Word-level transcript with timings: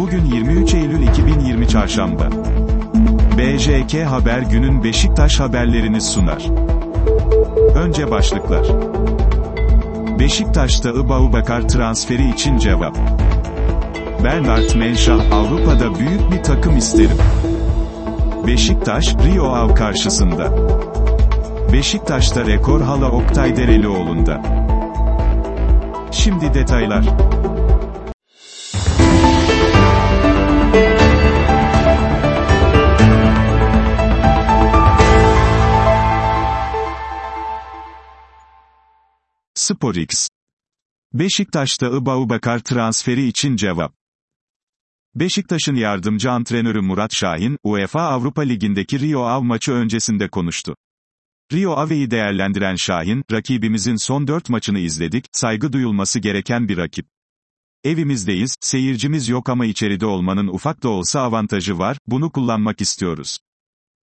Bugün 0.00 0.24
23 0.24 0.74
Eylül 0.74 1.08
2020 1.08 1.68
Çarşamba. 1.68 2.28
BJK 3.38 3.94
Haber 4.06 4.42
günün 4.42 4.84
Beşiktaş 4.84 5.40
haberlerini 5.40 6.00
sunar. 6.00 6.46
Önce 7.74 8.10
başlıklar. 8.10 8.66
Beşiktaş'ta 10.18 10.90
Ibaubakar 10.90 11.68
transferi 11.68 12.30
için 12.30 12.58
cevap. 12.58 12.96
Bernard 14.24 14.74
Menşah 14.74 15.32
Avrupa'da 15.32 15.98
büyük 15.98 16.32
bir 16.32 16.42
takım 16.42 16.76
isterim. 16.76 17.18
Beşiktaş, 18.46 19.14
Rio 19.14 19.46
Av 19.46 19.74
karşısında. 19.74 20.52
Beşiktaş'ta 21.72 22.46
rekor 22.46 22.80
hala 22.80 23.10
Oktay 23.10 23.56
Derelioğlu'nda. 23.56 24.42
Şimdi 26.10 26.54
detaylar. 26.54 27.04
SporX. 39.70 40.28
Beşiktaş'ta 41.12 41.86
Ibaubakar 41.86 42.58
transferi 42.58 43.26
için 43.26 43.56
cevap. 43.56 43.94
Beşiktaş'ın 45.14 45.74
yardımcı 45.74 46.30
antrenörü 46.30 46.80
Murat 46.80 47.14
Şahin, 47.14 47.56
UEFA 47.62 48.02
Avrupa 48.02 48.42
Ligi'ndeki 48.42 49.00
Rio 49.00 49.22
Av 49.22 49.42
maçı 49.42 49.72
öncesinde 49.72 50.28
konuştu. 50.28 50.76
Rio 51.52 51.72
Ave'yi 51.72 52.10
değerlendiren 52.10 52.74
Şahin, 52.76 53.22
rakibimizin 53.32 53.96
son 53.96 54.26
dört 54.26 54.50
maçını 54.50 54.78
izledik, 54.78 55.24
saygı 55.32 55.72
duyulması 55.72 56.18
gereken 56.18 56.68
bir 56.68 56.76
rakip. 56.76 57.06
Evimizdeyiz, 57.84 58.56
seyircimiz 58.60 59.28
yok 59.28 59.48
ama 59.48 59.66
içeride 59.66 60.06
olmanın 60.06 60.46
ufak 60.46 60.82
da 60.82 60.88
olsa 60.88 61.20
avantajı 61.20 61.78
var, 61.78 61.98
bunu 62.06 62.32
kullanmak 62.32 62.80
istiyoruz. 62.80 63.38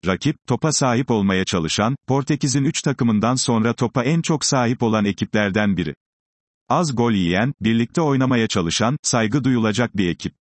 Rakip, 0.06 0.36
topa 0.48 0.72
sahip 0.72 1.12
olmaya 1.12 1.46
çalışan, 1.46 1.96
Portekiz'in 2.08 2.64
3 2.64 2.82
takımından 2.82 3.36
sonra 3.36 3.74
topa 3.74 4.04
en 4.04 4.22
çok 4.22 4.46
sahip 4.46 4.84
olan 4.84 5.06
ekiplerden 5.06 5.78
biri. 5.78 5.96
Az 6.70 6.96
gol 6.96 7.12
yiyen, 7.12 7.54
birlikte 7.62 8.02
oynamaya 8.02 8.48
çalışan, 8.48 8.98
saygı 9.02 9.44
duyulacak 9.44 9.98
bir 9.98 10.10
ekip. 10.10 10.34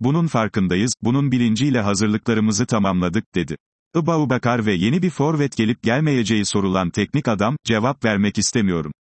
Bunun 0.00 0.26
farkındayız, 0.26 0.94
bunun 1.02 1.32
bilinciyle 1.32 1.80
hazırlıklarımızı 1.80 2.66
tamamladık, 2.66 3.34
dedi. 3.34 3.56
Ibaubakar 3.96 4.66
ve 4.66 4.72
yeni 4.72 5.02
bir 5.02 5.10
forvet 5.10 5.56
gelip 5.56 5.82
gelmeyeceği 5.82 6.44
sorulan 6.44 6.90
teknik 6.90 7.28
adam, 7.28 7.56
cevap 7.64 8.04
vermek 8.04 8.38
istemiyorum. 8.38 8.92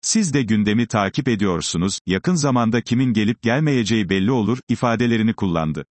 Siz 0.00 0.34
de 0.34 0.42
gündemi 0.42 0.86
takip 0.86 1.28
ediyorsunuz, 1.28 1.98
yakın 2.06 2.34
zamanda 2.34 2.80
kimin 2.80 3.12
gelip 3.12 3.42
gelmeyeceği 3.42 4.08
belli 4.08 4.30
olur, 4.30 4.58
ifadelerini 4.68 5.34
kullandı. 5.34 5.84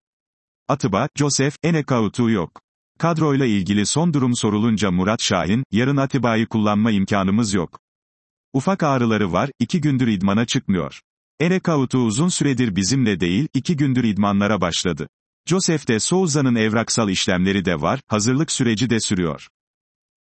Atıba, 0.67 1.09
Joseph, 1.15 1.55
Enekautu 1.63 2.29
yok. 2.29 2.62
Kadroyla 2.99 3.45
ilgili 3.45 3.85
son 3.85 4.13
durum 4.13 4.35
sorulunca 4.35 4.91
Murat 4.91 5.21
Şahin, 5.21 5.63
yarın 5.71 5.97
Atiba'yı 5.97 6.47
kullanma 6.47 6.91
imkanımız 6.91 7.53
yok. 7.53 7.79
Ufak 8.53 8.83
ağrıları 8.83 9.31
var, 9.31 9.49
iki 9.59 9.81
gündür 9.81 10.07
idmana 10.07 10.45
çıkmıyor. 10.45 11.01
Enekautu 11.39 11.97
uzun 11.97 12.27
süredir 12.27 12.75
bizimle 12.75 13.19
değil, 13.19 13.47
iki 13.53 13.77
gündür 13.77 14.03
idmanlara 14.03 14.61
başladı. 14.61 15.07
Joseph 15.45 15.87
de 15.87 15.99
Souza'nın 15.99 16.55
evraksal 16.55 17.09
işlemleri 17.09 17.65
de 17.65 17.81
var, 17.81 17.99
hazırlık 18.07 18.51
süreci 18.51 18.89
de 18.89 18.99
sürüyor. 18.99 19.47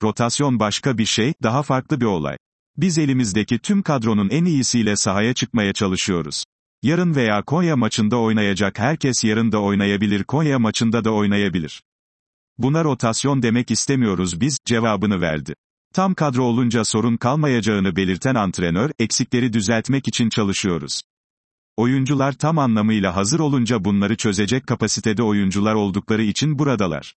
Rotasyon 0.03 0.61
başka 0.61 0.99
bir 0.99 1.07
şey, 1.07 1.33
daha 1.43 1.63
farklı 1.63 2.01
bir 2.01 2.07
olay. 2.07 2.37
Biz 2.77 2.99
elimizdeki 2.99 3.59
tüm 3.59 3.83
kadronun 3.83 4.31
en 4.31 4.45
iyisiyle 4.45 4.97
sahaya 4.97 5.35
çıkmaya 5.35 5.73
çalışıyoruz. 5.73 6.45
Yarın 6.83 7.15
veya 7.15 7.43
Konya 7.43 7.77
maçında 7.77 8.17
oynayacak 8.17 8.79
herkes 8.79 9.25
yarın 9.25 9.53
da 9.53 9.63
oynayabilir 9.63 10.25
Konya 10.25 10.59
maçında 10.59 11.05
da 11.05 11.11
oynayabilir. 11.13 11.83
Buna 12.63 12.85
rotasyon 12.85 13.43
demek 13.43 13.71
istemiyoruz 13.71 14.41
biz, 14.41 14.59
cevabını 14.65 15.21
verdi. 15.21 15.55
Tam 15.95 16.15
kadro 16.15 16.45
olunca 16.45 16.85
sorun 16.85 17.17
kalmayacağını 17.17 17.97
belirten 17.97 18.35
antrenör, 18.35 18.91
eksikleri 18.99 19.53
düzeltmek 19.53 20.09
için 20.09 20.29
çalışıyoruz. 20.29 21.03
Oyuncular 21.77 22.33
tam 22.33 22.59
anlamıyla 22.59 23.17
hazır 23.17 23.41
olunca 23.41 23.85
bunları 23.85 24.17
çözecek 24.17 24.67
kapasitede 24.67 25.23
oyuncular 25.23 25.75
oldukları 25.75 26.23
için 26.23 26.59
buradalar. 26.59 27.15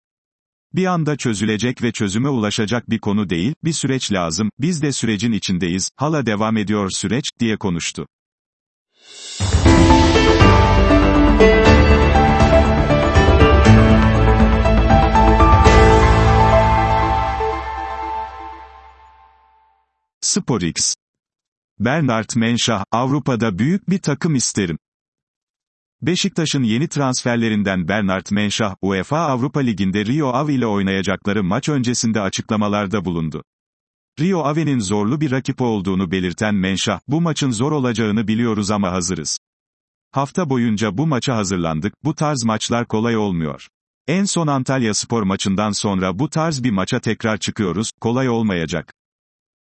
Bir 0.73 0.85
anda 0.85 1.17
çözülecek 1.17 1.83
ve 1.83 1.91
çözüme 1.91 2.29
ulaşacak 2.29 2.89
bir 2.89 2.99
konu 2.99 3.29
değil, 3.29 3.55
bir 3.63 3.73
süreç 3.73 4.11
lazım, 4.11 4.49
biz 4.59 4.81
de 4.81 4.91
sürecin 4.91 5.31
içindeyiz, 5.31 5.91
hala 5.95 6.25
devam 6.25 6.57
ediyor 6.57 6.89
süreç, 6.89 7.23
diye 7.39 7.57
konuştu. 7.57 8.07
SporX. 20.33 20.95
Bernard 21.79 22.29
Menşah, 22.35 22.83
Avrupa'da 22.91 23.59
büyük 23.59 23.89
bir 23.89 23.99
takım 23.99 24.35
isterim. 24.35 24.77
Beşiktaş'ın 26.01 26.63
yeni 26.63 26.87
transferlerinden 26.87 27.87
Bernard 27.87 28.25
Menşah, 28.31 28.75
UEFA 28.81 29.19
Avrupa 29.19 29.59
Ligi'nde 29.59 30.05
Rio 30.05 30.27
Ave 30.27 30.53
ile 30.53 30.67
oynayacakları 30.67 31.43
maç 31.43 31.69
öncesinde 31.69 32.21
açıklamalarda 32.21 33.05
bulundu. 33.05 33.43
Rio 34.19 34.39
Ave'nin 34.43 34.79
zorlu 34.79 35.21
bir 35.21 35.31
rakip 35.31 35.61
olduğunu 35.61 36.11
belirten 36.11 36.55
Menşah, 36.55 36.99
bu 37.07 37.21
maçın 37.21 37.51
zor 37.51 37.71
olacağını 37.71 38.27
biliyoruz 38.27 38.71
ama 38.71 38.91
hazırız. 38.91 39.37
Hafta 40.11 40.49
boyunca 40.49 40.97
bu 40.97 41.07
maça 41.07 41.35
hazırlandık, 41.35 41.93
bu 42.03 42.15
tarz 42.15 42.43
maçlar 42.43 42.87
kolay 42.87 43.17
olmuyor. 43.17 43.67
En 44.07 44.25
son 44.25 44.47
Antalya 44.47 44.93
spor 44.93 45.23
maçından 45.23 45.71
sonra 45.71 46.19
bu 46.19 46.29
tarz 46.29 46.63
bir 46.63 46.71
maça 46.71 46.99
tekrar 46.99 47.37
çıkıyoruz, 47.37 47.91
kolay 48.01 48.29
olmayacak. 48.29 48.93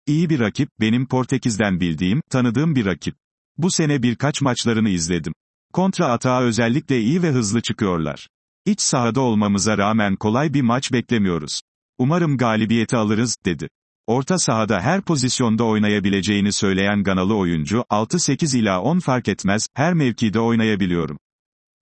İyi 0.07 0.29
bir 0.29 0.39
rakip, 0.39 0.69
benim 0.79 1.07
Portekiz'den 1.07 1.79
bildiğim, 1.79 2.21
tanıdığım 2.29 2.75
bir 2.75 2.85
rakip. 2.85 3.15
Bu 3.57 3.71
sene 3.71 4.03
birkaç 4.03 4.41
maçlarını 4.41 4.89
izledim. 4.89 5.33
Kontra 5.73 6.05
atağa 6.05 6.41
özellikle 6.41 7.01
iyi 7.01 7.23
ve 7.23 7.31
hızlı 7.31 7.61
çıkıyorlar. 7.61 8.27
İç 8.65 8.81
sahada 8.81 9.21
olmamıza 9.21 9.77
rağmen 9.77 10.15
kolay 10.15 10.53
bir 10.53 10.61
maç 10.61 10.91
beklemiyoruz. 10.91 11.61
Umarım 11.97 12.37
galibiyeti 12.37 12.97
alırız, 12.97 13.35
dedi. 13.45 13.69
Orta 14.07 14.37
sahada 14.37 14.81
her 14.81 15.01
pozisyonda 15.01 15.63
oynayabileceğini 15.63 16.51
söyleyen 16.51 17.03
Ganalı 17.03 17.35
oyuncu, 17.35 17.85
6-8 17.89 18.57
ila 18.57 18.81
10 18.81 18.99
fark 18.99 19.27
etmez, 19.27 19.67
her 19.73 19.93
mevkide 19.93 20.39
oynayabiliyorum. 20.39 21.17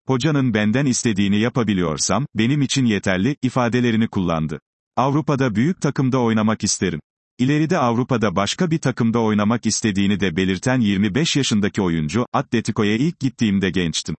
Hocanın 0.06 0.54
benden 0.54 0.86
istediğini 0.86 1.38
yapabiliyorsam, 1.38 2.26
benim 2.34 2.62
için 2.62 2.84
yeterli, 2.84 3.36
ifadelerini 3.42 4.08
kullandı. 4.08 4.60
Avrupa'da 4.96 5.54
büyük 5.54 5.80
takımda 5.80 6.20
oynamak 6.20 6.64
isterim. 6.64 7.00
İleride 7.38 7.78
Avrupa'da 7.78 8.36
başka 8.36 8.70
bir 8.70 8.78
takımda 8.78 9.18
oynamak 9.18 9.66
istediğini 9.66 10.20
de 10.20 10.36
belirten 10.36 10.80
25 10.80 11.36
yaşındaki 11.36 11.82
oyuncu, 11.82 12.26
Atletico'ya 12.32 12.96
ilk 12.96 13.20
gittiğimde 13.20 13.70
gençtim. 13.70 14.16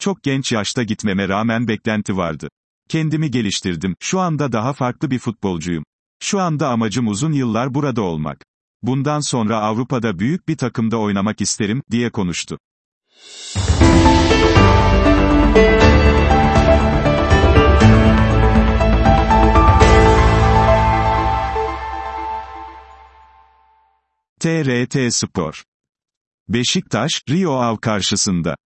Çok 0.00 0.22
genç 0.22 0.52
yaşta 0.52 0.82
gitmeme 0.82 1.28
rağmen 1.28 1.68
beklenti 1.68 2.16
vardı. 2.16 2.48
Kendimi 2.88 3.30
geliştirdim, 3.30 3.96
şu 4.00 4.20
anda 4.20 4.52
daha 4.52 4.72
farklı 4.72 5.10
bir 5.10 5.18
futbolcuyum. 5.18 5.84
Şu 6.20 6.40
anda 6.40 6.68
amacım 6.68 7.08
uzun 7.08 7.32
yıllar 7.32 7.74
burada 7.74 8.02
olmak. 8.02 8.44
Bundan 8.82 9.20
sonra 9.20 9.58
Avrupa'da 9.60 10.18
büyük 10.18 10.48
bir 10.48 10.56
takımda 10.56 10.96
oynamak 10.98 11.40
isterim, 11.40 11.82
diye 11.90 12.10
konuştu. 12.10 12.58
TRT 24.44 25.14
Spor. 25.14 25.62
Beşiktaş, 26.48 27.10
Rio 27.30 27.52
Av 27.52 27.76
karşısında. 27.76 28.56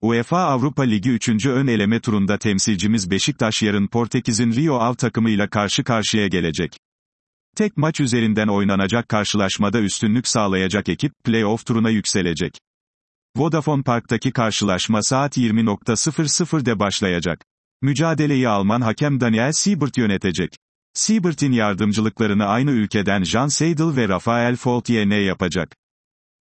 UEFA 0.00 0.38
Avrupa 0.38 0.82
Ligi 0.82 1.10
3. 1.10 1.46
ön 1.46 1.66
eleme 1.66 2.00
turunda 2.00 2.38
temsilcimiz 2.38 3.10
Beşiktaş 3.10 3.62
yarın 3.62 3.86
Portekiz'in 3.86 4.52
Rio 4.52 4.74
Av 4.74 4.94
takımıyla 4.94 5.48
karşı 5.48 5.84
karşıya 5.84 6.26
gelecek. 6.26 6.76
Tek 7.56 7.76
maç 7.76 8.00
üzerinden 8.00 8.48
oynanacak 8.48 9.08
karşılaşmada 9.08 9.80
üstünlük 9.80 10.28
sağlayacak 10.28 10.88
ekip, 10.88 11.12
playoff 11.24 11.66
turuna 11.66 11.90
yükselecek. 11.90 12.52
Vodafone 13.36 13.82
Park'taki 13.82 14.32
karşılaşma 14.32 15.02
saat 15.02 15.38
20.00'de 15.38 16.78
başlayacak. 16.78 17.44
Mücadeleyi 17.82 18.48
Alman 18.48 18.80
hakem 18.80 19.20
Daniel 19.20 19.52
Siebert 19.52 19.98
yönetecek. 19.98 20.56
Siebert'in 20.94 21.52
yardımcılıklarını 21.52 22.44
aynı 22.44 22.70
ülkeden 22.70 23.24
Jean 23.24 23.48
Seidel 23.48 23.96
ve 23.96 24.08
Rafael 24.08 24.56
Foltier 24.56 25.20
yapacak. 25.20 25.76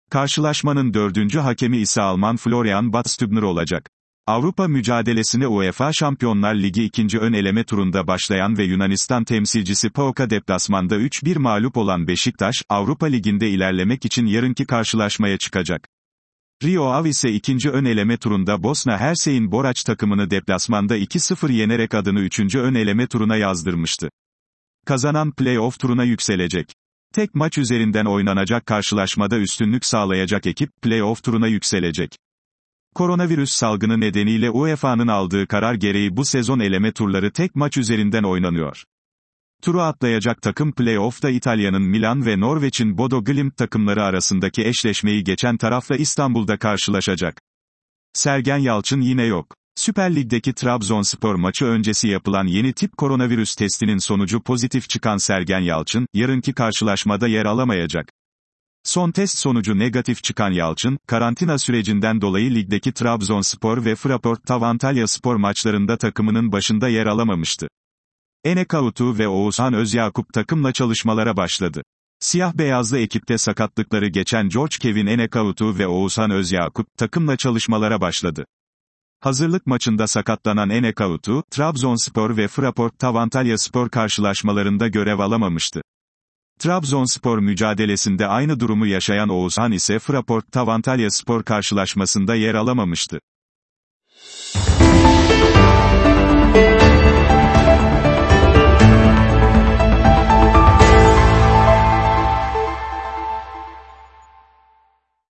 Karşılaşmanın 0.10 0.94
dördüncü 0.94 1.40
hakemi 1.40 1.78
ise 1.78 2.02
Alman 2.02 2.38
Florian 2.38 2.94
Badstübner 2.94 3.42
olacak. 3.42 3.90
Avrupa 4.28 4.68
mücadelesine 4.68 5.48
UEFA 5.48 5.94
Şampiyonlar 5.94 6.56
Ligi 6.56 6.84
ikinci 6.84 7.20
ön 7.20 7.34
eleme 7.34 7.64
turunda 7.64 8.08
başlayan 8.08 8.58
ve 8.58 8.64
Yunanistan 8.64 9.24
temsilcisi 9.24 9.90
PAOK'a 9.90 10.30
deplasmanda 10.30 10.96
3-1 10.98 11.40
mağlup 11.40 11.78
olan 11.78 12.08
Beşiktaş, 12.08 12.64
Avrupa 12.70 13.06
Ligi'nde 13.06 13.50
ilerlemek 13.50 14.06
için 14.06 14.26
yarınki 14.26 14.66
karşılaşmaya 14.66 15.38
çıkacak. 15.38 15.88
Rio 16.64 16.86
Ave 16.86 17.10
ise 17.10 17.32
ikinci 17.32 17.70
ön 17.70 17.86
eleme 17.86 18.18
turunda 18.18 18.64
Bosna 18.64 18.98
Hersey'in 18.98 19.52
Boraç 19.52 19.84
takımını 19.84 20.30
deplasmanda 20.30 20.98
2-0 20.98 21.52
yenerek 21.52 21.94
adını 21.94 22.20
üçüncü 22.20 22.60
ön 22.60 22.76
eleme 22.76 23.08
turuna 23.08 23.36
yazdırmıştı. 23.36 24.10
Kazanan 24.86 25.32
play-off 25.32 25.78
turuna 25.78 26.04
yükselecek. 26.04 26.76
Tek 27.14 27.36
maç 27.36 27.58
üzerinden 27.58 28.06
oynanacak 28.06 28.66
karşılaşmada 28.66 29.38
üstünlük 29.40 29.86
sağlayacak 29.86 30.46
ekip, 30.46 30.70
play-off 30.84 31.22
turuna 31.22 31.48
yükselecek. 31.48 32.16
Koronavirüs 32.96 33.52
salgını 33.52 34.00
nedeniyle 34.00 34.50
UEFA'nın 34.50 35.08
aldığı 35.08 35.48
karar 35.48 35.74
gereği 35.74 36.18
bu 36.18 36.26
sezon 36.26 36.60
eleme 36.60 36.92
turları 36.92 37.32
tek 37.32 37.56
maç 37.56 37.78
üzerinden 37.78 38.24
oynanıyor. 38.24 38.84
Turu 39.62 39.82
atlayacak 39.82 40.42
takım 40.42 40.72
play-off'ta 40.72 41.30
İtalya'nın 41.30 41.82
Milan 41.82 42.26
ve 42.26 42.40
Norveç'in 42.40 42.98
Bodo 42.98 43.24
Glimt 43.24 43.58
takımları 43.58 44.04
arasındaki 44.04 44.68
eşleşmeyi 44.68 45.24
geçen 45.24 45.58
tarafla 45.58 45.96
İstanbul'da 45.96 46.58
karşılaşacak. 46.58 47.42
Sergen 48.14 48.58
Yalçın 48.58 49.02
yine 49.02 49.24
yok. 49.24 49.56
Süper 49.76 50.16
Lig'deki 50.16 50.54
Trabzonspor 50.54 51.36
maçı 51.36 51.66
öncesi 51.66 52.08
yapılan 52.08 52.48
yeni 52.48 52.74
tip 52.74 52.98
koronavirüs 52.98 53.56
testinin 53.56 53.98
sonucu 53.98 54.42
pozitif 54.42 54.90
çıkan 54.90 55.18
Sergen 55.18 55.60
Yalçın, 55.60 56.08
yarınki 56.14 56.54
karşılaşmada 56.54 57.28
yer 57.28 57.46
alamayacak. 57.46 58.10
Son 58.84 59.12
test 59.12 59.38
sonucu 59.38 59.80
negatif 59.80 60.24
çıkan 60.24 60.52
Yalçın, 60.52 60.98
karantina 61.08 61.58
sürecinden 61.58 62.22
dolayı 62.22 62.56
ligdeki 62.56 62.94
Trabzonspor 62.94 63.86
ve 63.86 63.96
Fraport 63.96 64.46
Tavantalya 64.46 65.08
spor 65.08 65.36
maçlarında 65.36 65.98
takımının 65.98 66.52
başında 66.52 66.88
yer 66.88 67.06
alamamıştı. 67.06 67.68
Enekavutu 68.44 69.18
ve 69.18 69.28
Oğuzhan 69.28 69.74
Özyakup 69.74 70.34
takımla 70.34 70.74
çalışmalara 70.74 71.38
başladı. 71.38 71.84
Siyah-beyazlı 72.20 73.00
ekipte 73.00 73.38
sakatlıkları 73.38 74.08
geçen 74.08 74.50
George 74.50 74.76
Kevin 74.80 75.08
Enekavutu 75.08 75.78
ve 75.80 75.88
Oğuzhan 75.88 76.32
Özyakup, 76.32 76.88
takımla 76.98 77.38
çalışmalara 77.38 78.02
başladı. 78.02 78.46
Hazırlık 79.22 79.68
maçında 79.68 80.08
sakatlanan 80.08 80.70
Enekavutu, 80.70 81.44
Trabzonspor 81.52 82.38
ve 82.38 82.48
Fraport 82.48 83.00
Tavantalya 83.00 83.58
spor 83.58 83.90
karşılaşmalarında 83.90 84.88
görev 84.88 85.20
alamamıştı. 85.20 85.82
Trabzonspor 86.60 87.40
mücadelesinde 87.40 88.28
aynı 88.28 88.60
durumu 88.60 88.88
yaşayan 88.88 89.30
Oğuzhan 89.30 89.72
ise 89.72 90.00
Fraport 90.00 90.52
Tavantalya 90.52 91.12
spor 91.12 91.44
karşılaşmasında 91.44 92.36
yer 92.36 92.54
alamamıştı. 92.54 93.20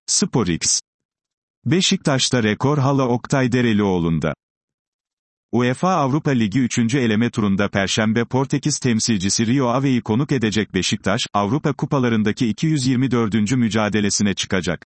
SporX 0.06 0.80
Beşiktaş'ta 1.64 2.42
rekor 2.42 2.78
hala 2.78 3.08
Oktay 3.08 3.52
Derelioğlu'nda. 3.52 4.34
UEFA 5.52 5.94
Avrupa 5.94 6.30
Ligi 6.30 6.60
3. 6.60 6.94
eleme 6.94 7.30
turunda 7.30 7.68
Perşembe 7.68 8.24
Portekiz 8.24 8.78
temsilcisi 8.78 9.46
Rio 9.46 9.68
Ave'yi 9.68 10.00
konuk 10.00 10.32
edecek 10.32 10.74
Beşiktaş, 10.74 11.20
Avrupa 11.34 11.72
kupalarındaki 11.72 12.48
224. 12.48 13.34
mücadelesine 13.52 14.34
çıkacak. 14.34 14.86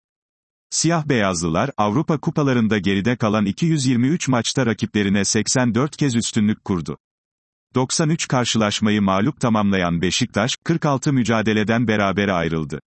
Siyah 0.69 1.05
beyazlılar, 1.05 1.69
Avrupa 1.77 2.17
kupalarında 2.17 2.77
geride 2.77 3.15
kalan 3.15 3.45
223 3.45 4.27
maçta 4.27 4.65
rakiplerine 4.65 5.25
84 5.25 5.97
kez 5.97 6.15
üstünlük 6.15 6.65
kurdu. 6.65 6.97
93 7.75 8.27
karşılaşmayı 8.27 9.01
mağlup 9.01 9.39
tamamlayan 9.41 10.01
Beşiktaş, 10.01 10.55
46 10.63 11.13
mücadeleden 11.13 11.87
berabere 11.87 12.33
ayrıldı. 12.33 12.79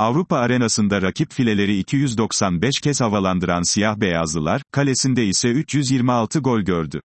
Avrupa 0.00 0.38
arenasında 0.38 1.02
rakip 1.02 1.32
fileleri 1.32 1.78
295 1.78 2.80
kez 2.80 3.00
havalandıran 3.00 3.62
siyah 3.62 3.96
beyazlılar, 3.96 4.62
kalesinde 4.72 5.26
ise 5.26 5.48
326 5.48 6.38
gol 6.38 6.60
gördü. 6.60 7.00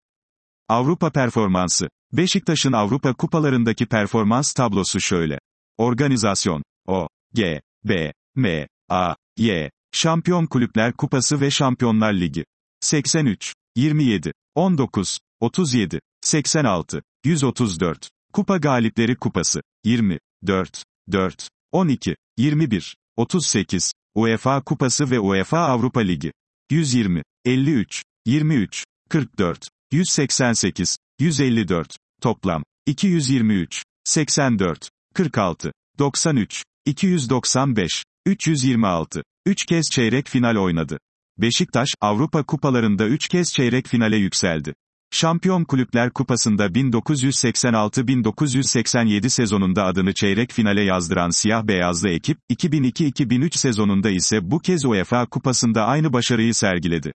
Avrupa 0.69 1.11
performansı. 1.11 1.89
Beşiktaş'ın 2.13 2.71
Avrupa 2.71 3.13
kupalarındaki 3.13 3.85
performans 3.85 4.53
tablosu 4.53 5.01
şöyle. 5.01 5.39
Organizasyon. 5.77 6.63
O. 6.87 7.07
G. 7.33 7.61
B. 7.83 8.13
M. 8.35 8.67
A. 8.89 9.15
Y. 9.37 9.71
Şampiyon 9.91 10.45
Kulüpler 10.45 10.93
Kupası 10.93 11.41
ve 11.41 11.51
Şampiyonlar 11.51 12.13
Ligi. 12.13 12.45
83. 12.79 13.53
27. 13.75 14.31
19. 14.55 15.19
37. 15.39 15.99
86. 16.21 17.01
134. 17.25 18.09
Kupa 18.33 18.57
Galipleri 18.57 19.15
Kupası. 19.15 19.61
20. 19.85 20.19
4. 20.47 20.83
4. 21.11 21.47
12. 21.71 22.15
21, 22.37 22.95
38, 23.17 23.93
UEFA 24.15 24.61
Kupası 24.61 25.11
ve 25.11 25.19
UEFA 25.19 25.59
Avrupa 25.59 26.01
Ligi. 26.01 26.31
120, 26.71 27.23
53, 27.45 28.03
23, 28.25 28.85
44, 29.09 29.67
188, 29.91 30.97
154, 31.19 31.97
toplam, 32.21 32.63
223, 32.85 33.83
84, 34.03 34.89
46, 35.13 35.71
93, 35.99 36.63
295, 36.85 38.03
326, 38.25 39.23
3 39.45 39.65
kez 39.65 39.85
çeyrek 39.91 40.27
final 40.27 40.55
oynadı. 40.55 40.99
Beşiktaş, 41.37 41.89
Avrupa 42.01 42.43
kupalarında 42.43 43.07
3 43.07 43.27
kez 43.27 43.53
çeyrek 43.53 43.87
finale 43.87 44.17
yükseldi. 44.17 44.73
Şampiyon 45.13 45.63
Kulüpler 45.63 46.13
Kupası'nda 46.13 46.65
1986-1987 46.65 49.29
sezonunda 49.29 49.85
adını 49.85 50.13
çeyrek 50.13 50.51
finale 50.51 50.81
yazdıran 50.81 51.29
siyah-beyazlı 51.29 52.09
ekip, 52.09 52.37
2002-2003 52.53 53.57
sezonunda 53.57 54.09
ise 54.09 54.51
bu 54.51 54.59
kez 54.59 54.85
UEFA 54.85 55.25
Kupası'nda 55.25 55.85
aynı 55.85 56.13
başarıyı 56.13 56.53
sergiledi. 56.53 57.13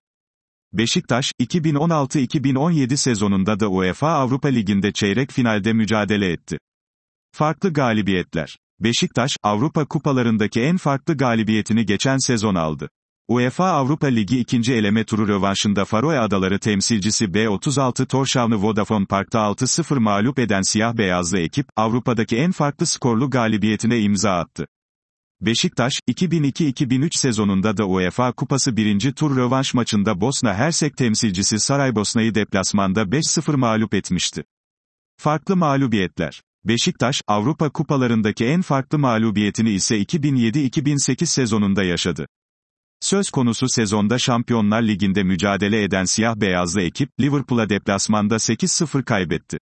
Beşiktaş, 0.73 1.33
2016-2017 1.41 2.97
sezonunda 2.97 3.61
da 3.61 3.69
UEFA 3.69 4.09
Avrupa 4.09 4.49
Ligi'nde 4.49 4.93
çeyrek 4.93 5.33
finalde 5.33 5.73
mücadele 5.73 6.33
etti. 6.33 6.59
Farklı 7.33 7.73
galibiyetler. 7.73 8.57
Beşiktaş, 8.81 9.37
Avrupa 9.43 9.85
kupalarındaki 9.85 10.61
en 10.61 10.77
farklı 10.77 11.17
galibiyetini 11.17 11.87
geçen 11.87 12.17
sezon 12.17 12.55
aldı. 12.55 12.89
UEFA 13.29 13.71
Avrupa 13.71 14.07
Ligi 14.07 14.39
ikinci 14.39 14.75
eleme 14.75 15.05
turu 15.05 15.29
rövanşında 15.29 15.85
Faroe 15.85 16.19
Adaları 16.19 16.59
temsilcisi 16.59 17.25
B36 17.25 18.07
Torshavn'ı 18.07 18.57
Vodafone 18.57 19.07
Park'ta 19.07 19.39
6-0 19.39 19.99
mağlup 19.99 20.39
eden 20.39 20.63
siyah-beyazlı 20.63 21.39
ekip, 21.39 21.67
Avrupa'daki 21.77 22.37
en 22.37 22.53
farklı 22.53 22.87
skorlu 22.87 23.31
galibiyetine 23.31 24.01
imza 24.01 24.31
attı. 24.31 24.67
Beşiktaş, 25.41 25.93
2002-2003 26.09 27.19
sezonunda 27.19 27.77
da 27.77 27.87
UEFA 27.87 28.33
Kupası 28.33 28.77
1. 28.77 29.13
tur 29.13 29.37
rövanş 29.37 29.75
maçında 29.75 30.21
Bosna 30.21 30.55
Hersek 30.55 30.97
temsilcisi 30.97 31.59
Saraybosna'yı 31.59 32.35
deplasmanda 32.35 33.03
5-0 33.03 33.57
mağlup 33.57 33.95
etmişti. 33.95 34.45
Farklı 35.17 35.57
mağlubiyetler. 35.57 36.43
Beşiktaş, 36.65 37.23
Avrupa 37.29 37.71
kupalarındaki 37.71 38.45
en 38.45 38.63
farklı 38.63 38.99
mağlubiyetini 38.99 39.71
ise 39.71 40.03
2007-2008 40.03 41.27
sezonunda 41.27 41.85
yaşadı. 41.85 42.27
Söz 43.01 43.31
konusu 43.31 43.69
sezonda 43.69 44.19
Şampiyonlar 44.19 44.83
Ligi'nde 44.83 45.23
mücadele 45.23 45.83
eden 45.83 46.05
siyah-beyazlı 46.05 46.83
ekip, 46.83 47.11
Liverpool'a 47.21 47.69
deplasmanda 47.69 48.35
8-0 48.35 49.05
kaybetti. 49.05 49.59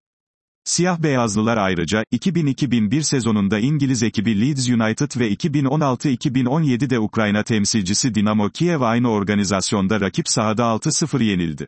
Siyah-beyazlılar 0.65 1.57
ayrıca, 1.57 2.03
2000-2001 2.13 3.03
sezonunda 3.03 3.59
İngiliz 3.59 4.03
ekibi 4.03 4.41
Leeds 4.41 4.69
United 4.69 5.21
ve 5.21 5.33
2016-2017'de 5.33 6.99
Ukrayna 6.99 7.43
temsilcisi 7.43 8.15
Dinamo 8.15 8.51
Kiev 8.51 8.81
aynı 8.81 9.11
organizasyonda 9.11 10.01
rakip 10.01 10.29
sahada 10.29 10.63
6-0 10.63 11.25
yenildi. 11.25 11.67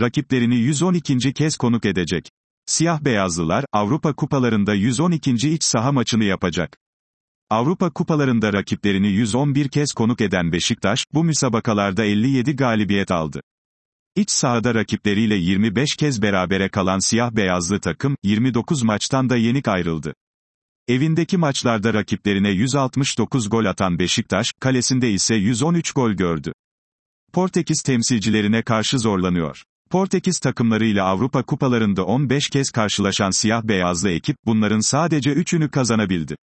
Rakiplerini 0.00 0.56
112. 0.56 1.32
kez 1.32 1.56
konuk 1.56 1.84
edecek. 1.84 2.28
Siyah-beyazlılar, 2.66 3.64
Avrupa 3.72 4.12
kupalarında 4.12 4.74
112. 4.74 5.30
iç 5.30 5.62
saha 5.62 5.92
maçını 5.92 6.24
yapacak. 6.24 6.78
Avrupa 7.54 7.90
kupalarında 7.90 8.52
rakiplerini 8.52 9.08
111 9.08 9.68
kez 9.68 9.92
konuk 9.92 10.20
eden 10.20 10.52
Beşiktaş, 10.52 11.04
bu 11.12 11.24
müsabakalarda 11.24 12.04
57 12.04 12.56
galibiyet 12.56 13.10
aldı. 13.10 13.40
İç 14.16 14.30
sahada 14.30 14.74
rakipleriyle 14.74 15.34
25 15.34 15.96
kez 15.96 16.22
berabere 16.22 16.68
kalan 16.68 16.98
siyah-beyazlı 16.98 17.80
takım, 17.80 18.16
29 18.22 18.82
maçtan 18.82 19.30
da 19.30 19.36
yenik 19.36 19.68
ayrıldı. 19.68 20.14
Evindeki 20.88 21.36
maçlarda 21.36 21.94
rakiplerine 21.94 22.50
169 22.50 23.50
gol 23.50 23.64
atan 23.64 23.98
Beşiktaş, 23.98 24.52
kalesinde 24.60 25.10
ise 25.10 25.34
113 25.34 25.92
gol 25.92 26.10
gördü. 26.10 26.52
Portekiz 27.32 27.82
temsilcilerine 27.82 28.62
karşı 28.62 28.98
zorlanıyor. 28.98 29.62
Portekiz 29.90 30.38
takımlarıyla 30.38 31.04
Avrupa 31.04 31.42
kupalarında 31.42 32.04
15 32.04 32.48
kez 32.48 32.70
karşılaşan 32.70 33.30
siyah-beyazlı 33.30 34.10
ekip, 34.10 34.36
bunların 34.46 34.80
sadece 34.80 35.32
3'ünü 35.32 35.70
kazanabildi. 35.70 36.36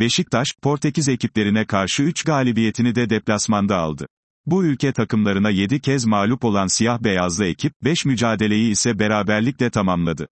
Beşiktaş, 0.00 0.48
Portekiz 0.62 1.08
ekiplerine 1.08 1.64
karşı 1.64 2.02
3 2.02 2.24
galibiyetini 2.24 2.94
de 2.94 3.10
deplasmanda 3.10 3.76
aldı. 3.76 4.06
Bu 4.46 4.64
ülke 4.64 4.92
takımlarına 4.92 5.50
7 5.50 5.80
kez 5.80 6.06
mağlup 6.06 6.44
olan 6.44 6.66
siyah-beyazlı 6.66 7.44
ekip, 7.44 7.72
5 7.84 8.04
mücadeleyi 8.04 8.70
ise 8.70 8.98
beraberlikle 8.98 9.70
tamamladı. 9.70 10.28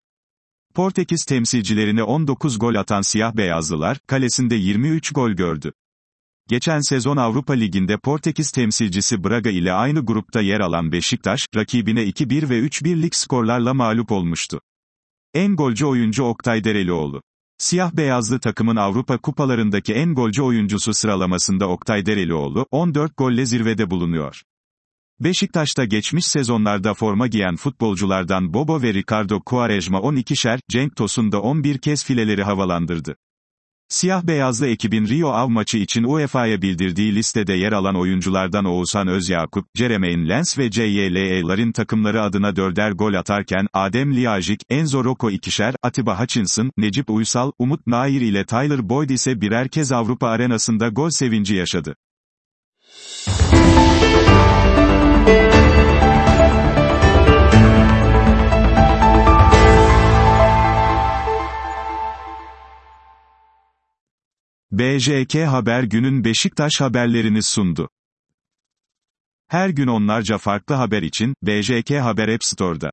Portekiz 0.74 1.24
temsilcilerine 1.24 2.02
19 2.02 2.58
gol 2.58 2.74
atan 2.74 3.02
siyah-beyazlılar, 3.02 3.98
kalesinde 4.06 4.54
23 4.54 5.12
gol 5.12 5.30
gördü. 5.30 5.72
Geçen 6.48 6.80
sezon 6.80 7.16
Avrupa 7.16 7.52
Ligi'nde 7.52 7.96
Portekiz 7.98 8.50
temsilcisi 8.50 9.24
Braga 9.24 9.50
ile 9.50 9.72
aynı 9.72 10.06
grupta 10.06 10.40
yer 10.40 10.60
alan 10.60 10.92
Beşiktaş, 10.92 11.46
rakibine 11.56 12.02
2-1 12.04 12.50
ve 12.50 12.60
3-1'lik 12.60 13.14
skorlarla 13.14 13.74
mağlup 13.74 14.12
olmuştu. 14.12 14.60
En 15.34 15.56
golcü 15.56 15.86
oyuncu 15.86 16.24
Oktay 16.24 16.64
Derelioğlu. 16.64 17.22
Siyah 17.58 17.92
beyazlı 17.92 18.40
takımın 18.40 18.76
Avrupa 18.76 19.18
kupalarındaki 19.18 19.94
en 19.94 20.14
golcü 20.14 20.42
oyuncusu 20.42 20.94
sıralamasında 20.94 21.68
Oktay 21.68 22.06
Derelioğlu, 22.06 22.66
14 22.70 23.16
golle 23.16 23.46
zirvede 23.46 23.90
bulunuyor. 23.90 24.42
Beşiktaş'ta 25.20 25.84
geçmiş 25.84 26.26
sezonlarda 26.26 26.94
forma 26.94 27.26
giyen 27.26 27.56
futbolculardan 27.56 28.54
Bobo 28.54 28.82
ve 28.82 28.94
Ricardo 28.94 29.40
Quaresma 29.40 29.98
12'şer, 29.98 30.60
Cenk 30.70 30.96
Tosun 30.96 31.32
da 31.32 31.42
11 31.42 31.78
kez 31.78 32.04
fileleri 32.04 32.42
havalandırdı. 32.42 33.16
Siyah-beyazlı 33.88 34.66
ekibin 34.66 35.08
Rio 35.08 35.28
Av 35.28 35.48
maçı 35.48 35.78
için 35.78 36.04
UEFA'ya 36.04 36.62
bildirdiği 36.62 37.14
listede 37.14 37.52
yer 37.52 37.72
alan 37.72 37.96
oyunculardan 37.96 38.64
Oğuzhan 38.64 39.08
Özyakup, 39.08 39.66
Jeremaine 39.74 40.28
Lens 40.28 40.58
ve 40.58 40.70
CYLE'ların 40.70 41.72
takımları 41.72 42.22
adına 42.22 42.56
dörder 42.56 42.90
gol 42.90 43.14
atarken, 43.14 43.66
Adem 43.72 44.14
Liyajik, 44.16 44.60
Enzo 44.70 45.04
Rocco 45.04 45.30
ikişer, 45.30 45.74
Atiba 45.82 46.20
Hutchinson, 46.20 46.70
Necip 46.76 47.10
Uysal, 47.10 47.52
Umut 47.58 47.86
Nair 47.86 48.20
ile 48.20 48.46
Tyler 48.46 48.88
Boyd 48.88 49.10
ise 49.10 49.40
birer 49.40 49.68
kez 49.68 49.92
Avrupa 49.92 50.28
arenasında 50.28 50.88
gol 50.88 51.10
sevinci 51.10 51.54
yaşadı. 51.54 51.96
BJK 64.78 65.34
Haber 65.34 65.82
günün 65.82 66.24
Beşiktaş 66.24 66.80
haberlerini 66.80 67.42
sundu. 67.42 67.88
Her 69.48 69.68
gün 69.68 69.86
onlarca 69.86 70.38
farklı 70.38 70.74
haber 70.74 71.02
için 71.02 71.34
BJK 71.42 71.90
Haber 71.90 72.28
App 72.28 72.44
Store'da. 72.44 72.90